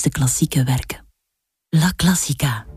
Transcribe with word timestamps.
Mooiste 0.00 0.18
klassieke 0.18 0.64
werken. 0.64 1.06
La 1.68 1.92
Classica. 1.96 2.69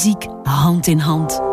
En 0.00 0.06
filmmuziek 0.06 0.28
hand 0.44 0.86
in 0.86 0.98
hand. 0.98 1.49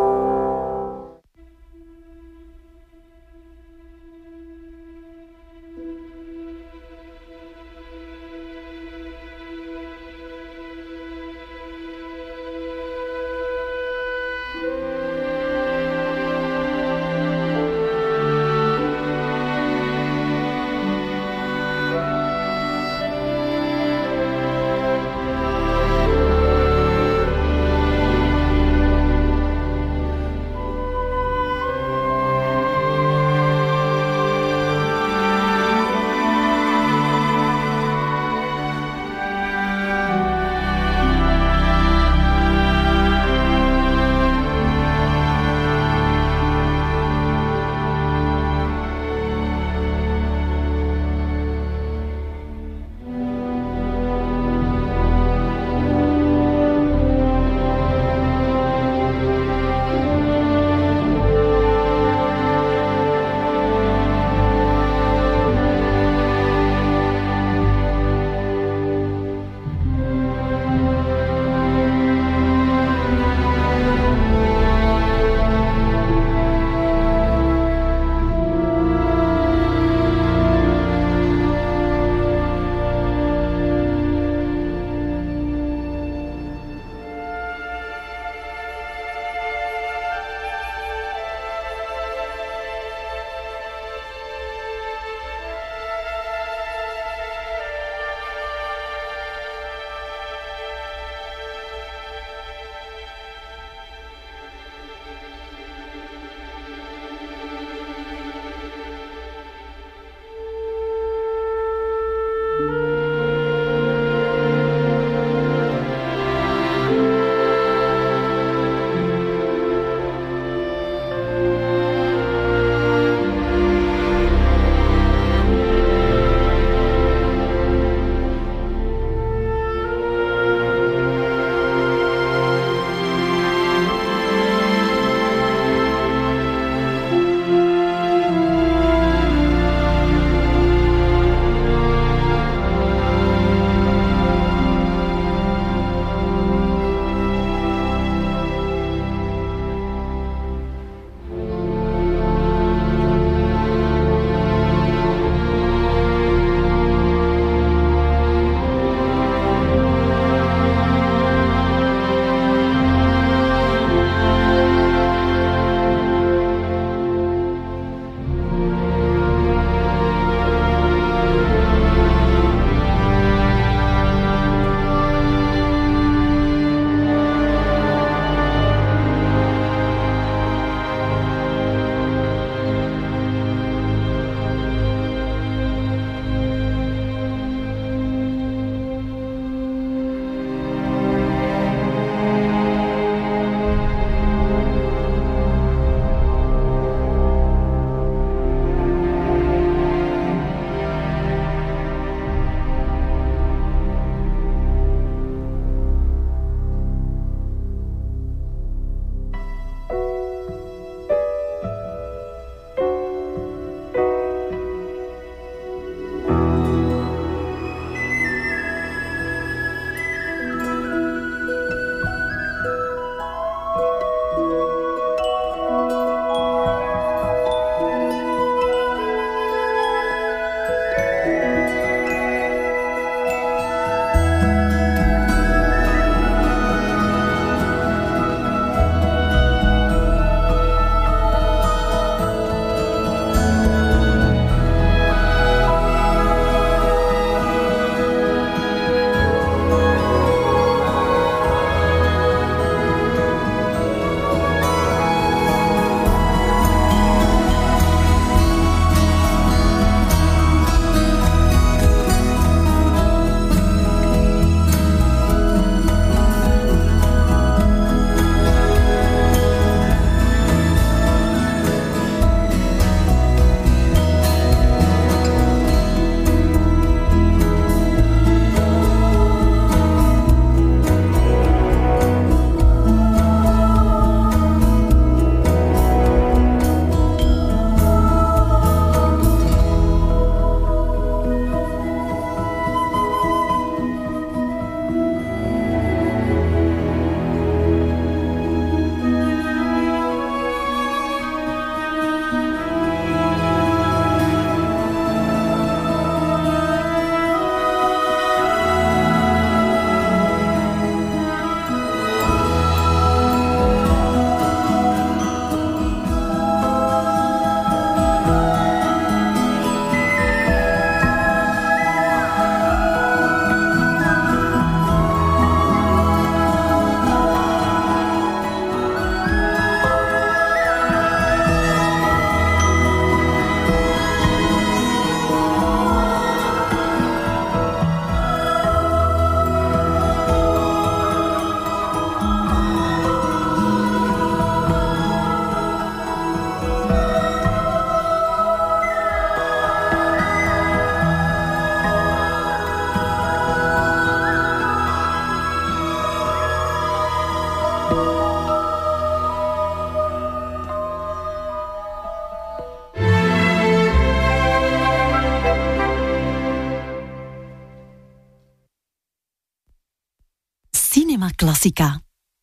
Classica. 371.38 372.02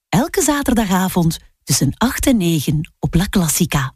Elke 0.09 0.41
zaterdagavond 0.41 1.39
tussen 1.63 1.93
8 1.97 2.27
en 2.27 2.37
9 2.37 2.93
op 2.99 3.13
La 3.13 3.25
Classica. 3.29 3.95